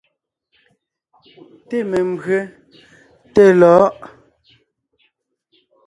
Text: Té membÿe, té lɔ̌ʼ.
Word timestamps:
Té 1.69 1.77
membÿe, 1.91 2.39
té 3.33 3.43
lɔ̌ʼ. 3.59 3.93